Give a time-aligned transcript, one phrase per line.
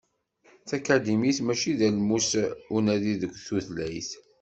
[0.69, 2.29] Takadimit mačči d almus
[2.77, 4.09] unadi deg tutlayt.